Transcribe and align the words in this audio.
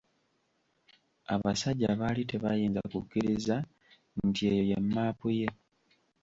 Abasajja 1.33 1.89
baali 2.01 2.23
tebayinza 2.31 2.81
kukkiriza 2.91 3.55
nti 4.27 4.41
eyo 4.51 4.63
ye 4.71 4.77
map 4.93 5.19
ye. 5.39 5.49